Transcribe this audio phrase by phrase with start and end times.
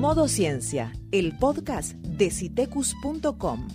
[0.00, 3.68] Modo Ciencia, el podcast de citecus.com.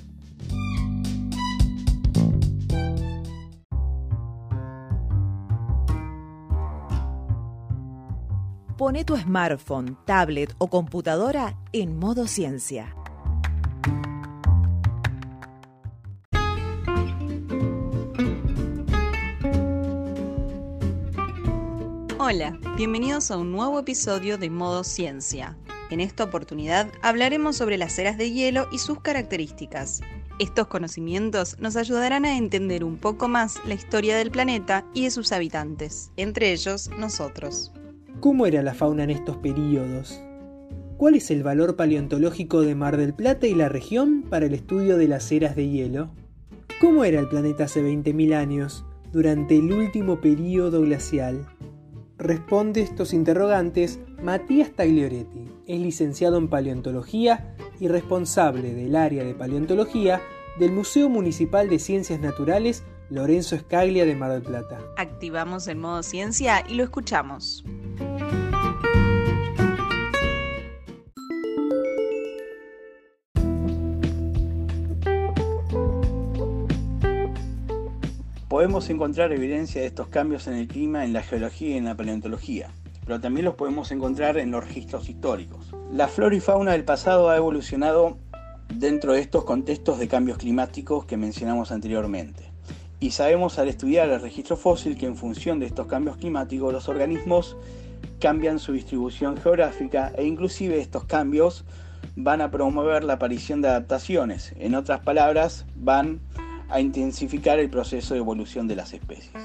[8.75, 12.95] Pone tu smartphone, tablet o computadora en modo ciencia.
[22.17, 25.55] Hola, bienvenidos a un nuevo episodio de Modo Ciencia.
[25.91, 30.01] En esta oportunidad hablaremos sobre las eras de hielo y sus características.
[30.39, 35.11] Estos conocimientos nos ayudarán a entender un poco más la historia del planeta y de
[35.11, 37.71] sus habitantes, entre ellos nosotros.
[38.19, 40.19] ¿Cómo era la fauna en estos períodos?
[40.97, 44.97] ¿Cuál es el valor paleontológico de Mar del Plata y la región para el estudio
[44.97, 46.09] de las eras de hielo?
[46.81, 51.47] ¿Cómo era el planeta hace 20.000 años, durante el último período glacial?
[52.17, 55.51] Responde estos interrogantes Matías Taglioretti.
[55.67, 60.21] Es licenciado en paleontología y responsable del área de paleontología
[60.57, 64.79] del Museo Municipal de Ciencias Naturales Lorenzo Escaglia de Mar del Plata.
[64.95, 67.65] Activamos el modo ciencia y lo escuchamos.
[78.55, 81.97] Podemos encontrar evidencia de estos cambios en el clima en la geología y en la
[81.97, 82.71] paleontología,
[83.05, 85.73] pero también los podemos encontrar en los registros históricos.
[85.91, 88.17] La flora y fauna del pasado ha evolucionado
[88.73, 92.43] dentro de estos contextos de cambios climáticos que mencionamos anteriormente.
[93.01, 96.87] Y sabemos al estudiar el registro fósil que en función de estos cambios climáticos los
[96.87, 97.57] organismos
[98.21, 101.65] cambian su distribución geográfica e inclusive estos cambios
[102.15, 104.53] van a promover la aparición de adaptaciones.
[104.57, 106.44] En otras palabras, van a
[106.79, 109.41] intensificar el proceso de evolución de las especies.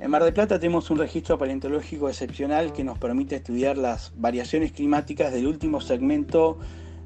[0.00, 4.72] En Mar del Plata tenemos un registro paleontológico excepcional que nos permite estudiar las variaciones
[4.72, 6.58] climáticas del último segmento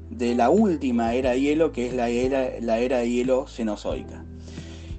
[0.09, 4.25] de la última era de hielo, que es la era, la era de hielo cenozoica.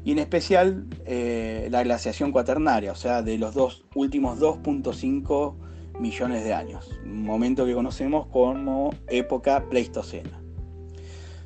[0.04, 5.56] Y en especial eh, la glaciación cuaternaria, o sea, de los dos últimos 2.5
[5.98, 10.39] millones de años, un momento que conocemos como época pleistocena.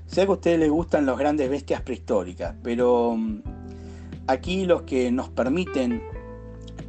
[0.06, 3.42] Sé que a ustedes les gustan las grandes bestias prehistóricas, pero mm,
[4.26, 6.02] aquí los que nos permiten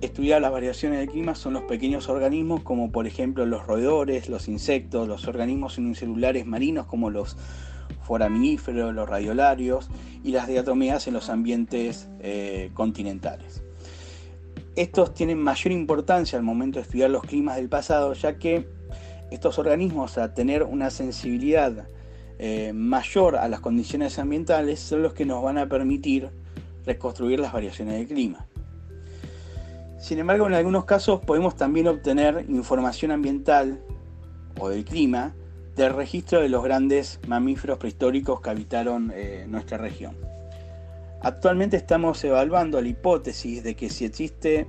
[0.01, 4.47] estudiar las variaciones del clima son los pequeños organismos como por ejemplo los roedores, los
[4.47, 7.37] insectos, los organismos unicelulares marinos como los
[8.03, 9.89] foraminíferos, los radiolarios
[10.23, 13.63] y las diatomeas en los ambientes eh, continentales.
[14.75, 18.67] Estos tienen mayor importancia al momento de estudiar los climas del pasado, ya que
[19.31, 21.87] estos organismos, a tener una sensibilidad
[22.37, 26.29] eh, mayor a las condiciones ambientales son los que nos van a permitir
[26.85, 28.45] reconstruir las variaciones del clima.
[29.99, 33.79] Sin embargo, en algunos casos podemos también obtener información ambiental
[34.59, 35.33] o del clima
[35.75, 40.15] del registro de los grandes mamíferos prehistóricos que habitaron eh, nuestra región.
[41.21, 44.67] Actualmente estamos evaluando la hipótesis de que si existe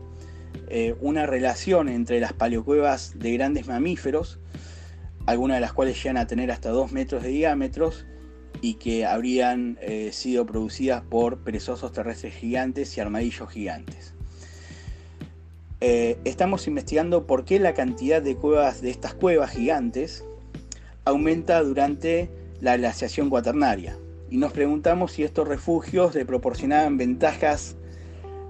[0.68, 4.38] eh, una relación entre las paleocuevas de grandes mamíferos
[5.26, 8.06] algunas de las cuales llegan a tener hasta 2 metros de diámetros
[8.60, 14.14] y que habrían eh, sido producidas por perezosos terrestres gigantes y armadillos gigantes.
[15.80, 20.24] Eh, estamos investigando por qué la cantidad de cuevas de estas cuevas gigantes
[21.04, 23.98] aumenta durante la glaciación cuaternaria.
[24.30, 27.76] Y nos preguntamos si estos refugios le proporcionaban ventajas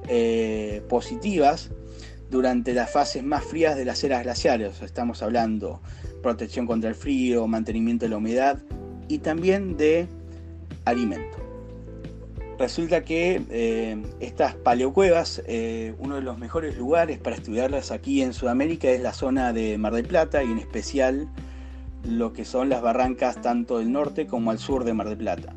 [0.08, 1.70] eh, positivas
[2.30, 4.80] durante las fases más frías de las eras glaciares.
[4.82, 5.80] Estamos hablando
[6.22, 8.58] protección contra el frío, mantenimiento de la humedad
[9.08, 10.08] y también de
[10.84, 11.38] alimento.
[12.58, 18.32] Resulta que eh, estas paleocuevas, eh, uno de los mejores lugares para estudiarlas aquí en
[18.32, 21.28] Sudamérica es la zona de Mar del Plata y en especial
[22.02, 25.54] lo que son las barrancas tanto del norte como al sur de Mar del Plata.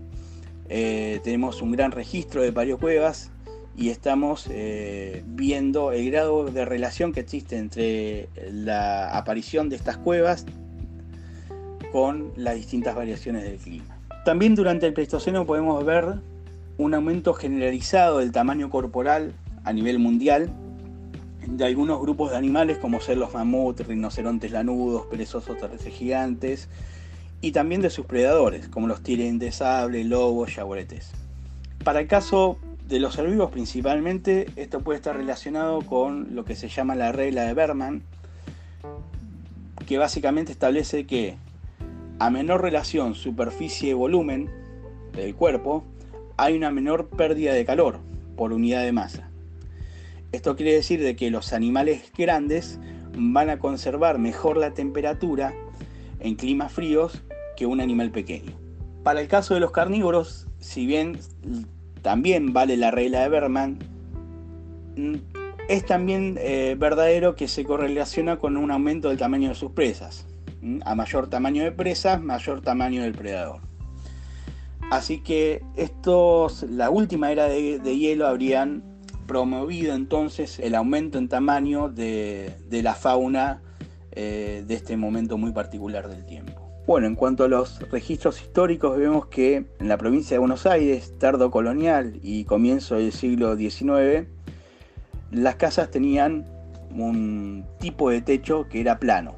[0.67, 3.31] Eh, tenemos un gran registro de paleocuevas
[3.79, 4.49] y estamos
[5.25, 10.45] viendo el grado de relación que existe entre la aparición de estas cuevas
[11.93, 13.97] con las distintas variaciones del clima.
[14.25, 16.15] También durante el Pleistoceno podemos ver
[16.77, 19.33] un aumento generalizado del tamaño corporal
[19.63, 20.51] a nivel mundial
[21.47, 26.67] de algunos grupos de animales como ser los mamuts, rinocerontes lanudos, perezosos terrestres gigantes
[27.39, 31.11] y también de sus predadores como los tigres de sable, lobos, yaguaretes.
[31.83, 32.57] Para el caso
[32.89, 37.43] de los herbívoros principalmente, esto puede estar relacionado con lo que se llama la regla
[37.43, 38.01] de Berman,
[39.85, 41.37] que básicamente establece que
[42.17, 44.49] a menor relación superficie-volumen
[45.13, 45.83] del cuerpo,
[46.35, 47.99] hay una menor pérdida de calor
[48.35, 49.29] por unidad de masa.
[50.31, 52.79] Esto quiere decir de que los animales grandes
[53.13, 55.53] van a conservar mejor la temperatura
[56.19, 57.21] en climas fríos
[57.55, 58.53] que un animal pequeño.
[59.03, 61.19] Para el caso de los carnívoros, si bien
[62.01, 63.79] también vale la regla de Berman,
[64.95, 65.15] mm,
[65.69, 70.25] es también eh, verdadero que se correlaciona con un aumento del tamaño de sus presas.
[70.83, 73.61] A mayor tamaño de presas, mayor tamaño del predador.
[74.91, 78.83] Así que estos, la última era de, hielo habrían
[79.27, 83.61] promovido entonces el aumento en tamaño de, la fauna
[84.11, 86.68] eh, de este momento muy particular del tiempo.
[86.89, 91.13] Bueno, en cuanto a los registros históricos, vemos que en la provincia de Buenos Aires,
[91.19, 94.27] tardo colonial y comienzo del siglo XIX,
[95.29, 96.47] las casas tenían
[96.89, 99.35] un tipo de techo que era plano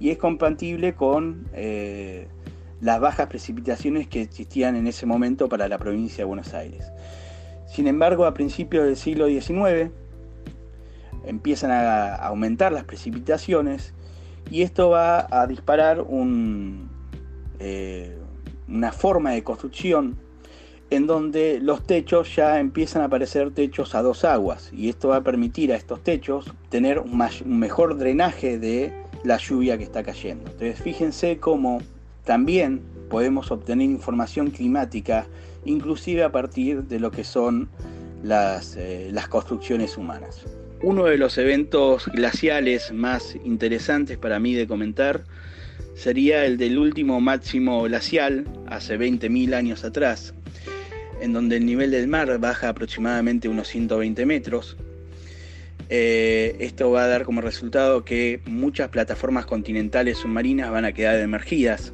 [0.00, 2.26] y es compatible con eh,
[2.80, 6.90] las bajas precipitaciones que existían en ese momento para la provincia de Buenos Aires.
[7.66, 9.90] Sin embargo, a principios del siglo XIX
[11.26, 13.92] empiezan a aumentar las precipitaciones
[14.50, 16.04] y esto va a disparar
[17.58, 18.18] eh,
[18.68, 20.16] una forma de construcción
[20.90, 25.16] en donde los techos ya empiezan a aparecer techos a dos aguas y esto va
[25.16, 28.92] a permitir a estos techos tener un, mejor drenaje de
[29.22, 30.50] la lluvia que está cayendo.
[30.50, 31.82] Entonces fíjense cómo
[32.24, 35.26] también podemos obtener información climática
[35.64, 37.68] inclusive a partir de lo que son
[38.22, 40.44] las eh, construcciones humanas.
[40.80, 45.24] Uno de los eventos glaciales más interesantes para mí de comentar
[45.96, 50.34] sería el del último máximo glacial, hace 20.000 años atrás,
[51.20, 54.76] en donde el nivel del mar baja aproximadamente unos 120 metros.
[55.90, 61.18] Eh, esto va a dar como resultado que muchas plataformas continentales submarinas van a quedar
[61.18, 61.92] emergidas.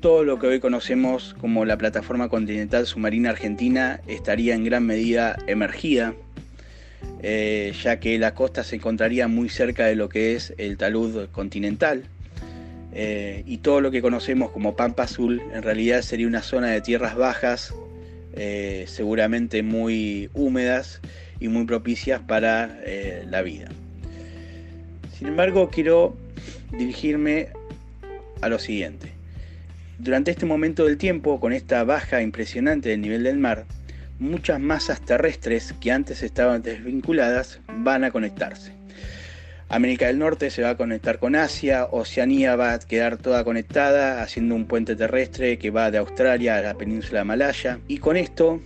[0.00, 5.36] Todo lo que hoy conocemos como la plataforma continental submarina argentina estaría en gran medida
[5.46, 6.16] emergida
[7.22, 11.28] eh, ya que la costa se encontraría muy cerca de lo que es el talud
[11.30, 12.04] continental.
[12.94, 16.80] Eh, y todo lo que conocemos como Pampa Azul en realidad sería una zona de
[16.80, 17.74] tierras bajas,
[18.34, 21.00] eh, seguramente muy húmedas
[21.40, 22.78] y muy propicias para
[23.26, 23.68] la vida.
[25.18, 26.16] Sin embargo, quiero
[26.76, 27.48] dirigirme
[28.40, 29.12] a lo siguiente.
[29.98, 33.64] Durante este momento del tiempo, con esta baja impresionante del nivel del mar,
[34.22, 38.72] muchas masas terrestres que antes estaban desvinculadas van a conectarse.
[39.68, 44.22] América del Norte se va a conectar con Asia, Oceanía va a quedar toda conectada
[44.22, 48.60] haciendo un puente terrestre que va de Australia a la península Malaya y con esto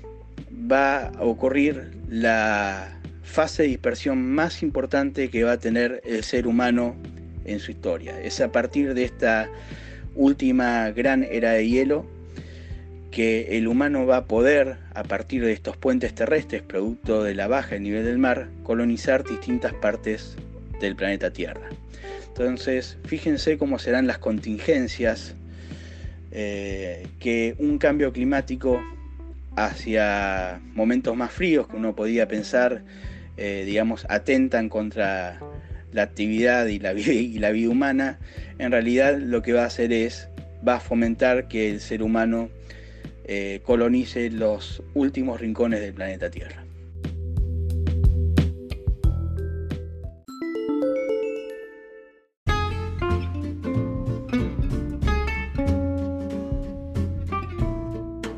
[0.70, 6.46] va a ocurrir la fase de dispersión más importante que va a tener el ser
[6.46, 6.96] humano
[7.44, 8.20] en su historia.
[8.20, 9.48] Es a partir de esta
[10.14, 12.15] última gran era de hielo
[13.10, 17.46] que el humano va a poder, a partir de estos puentes terrestres, producto de la
[17.46, 20.36] baja del nivel del mar, colonizar distintas partes
[20.80, 21.68] del planeta Tierra.
[22.28, 25.34] Entonces, fíjense cómo serán las contingencias
[26.32, 28.82] eh, que un cambio climático
[29.56, 32.82] hacia momentos más fríos que uno podía pensar,
[33.38, 35.40] eh, digamos, atentan contra
[35.92, 38.18] la actividad y la, y la vida humana,
[38.58, 40.28] en realidad lo que va a hacer es,
[40.66, 42.50] va a fomentar que el ser humano
[43.28, 46.64] eh, colonice los últimos rincones del planeta Tierra.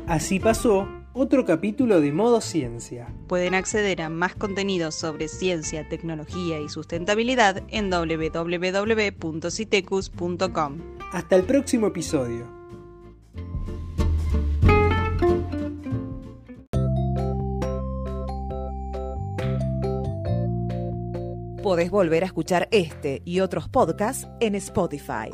[0.07, 3.13] Así pasó otro capítulo de Modo Ciencia.
[3.27, 10.77] Pueden acceder a más contenido sobre ciencia, tecnología y sustentabilidad en www.citecus.com.
[11.11, 12.58] Hasta el próximo episodio.
[21.69, 25.29] Podés volver a escuchar este y otros podcasts en Spotify.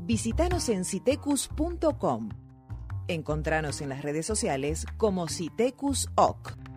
[0.00, 2.30] Visítanos en citecus.com.
[3.06, 6.69] Encontranos en las redes sociales como Citecus OC.